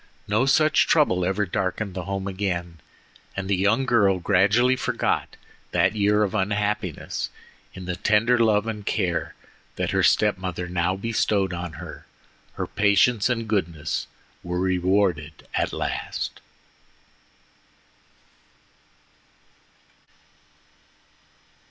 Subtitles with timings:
[0.27, 2.79] No such trouble ever darkened the home again,
[3.37, 5.35] and the young girl gradually forgot
[5.73, 7.29] that year of unhappiness
[7.75, 9.35] in the tender love and care
[9.75, 12.07] that her step mother now bestowed on her.
[12.53, 14.07] Her patience and goodness
[14.41, 16.39] were rewarded at last.